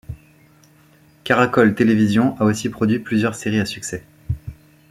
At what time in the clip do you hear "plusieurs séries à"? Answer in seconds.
2.97-3.67